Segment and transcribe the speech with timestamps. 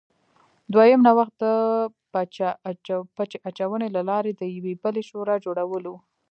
[0.73, 1.45] دویم نوښت د
[3.17, 5.93] پچه اچونې له لارې د یوې بلې شورا جوړول و